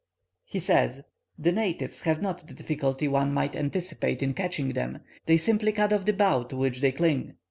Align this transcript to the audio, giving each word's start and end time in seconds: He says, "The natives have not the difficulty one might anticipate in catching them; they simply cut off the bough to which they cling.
He 0.45 0.57
says, 0.57 1.03
"The 1.37 1.51
natives 1.51 2.01
have 2.01 2.23
not 2.23 2.47
the 2.47 2.55
difficulty 2.55 3.07
one 3.07 3.31
might 3.31 3.55
anticipate 3.55 4.23
in 4.23 4.33
catching 4.33 4.73
them; 4.73 5.01
they 5.27 5.37
simply 5.37 5.71
cut 5.71 5.93
off 5.93 6.05
the 6.05 6.13
bough 6.13 6.41
to 6.45 6.55
which 6.55 6.81
they 6.81 6.91
cling. 6.91 7.35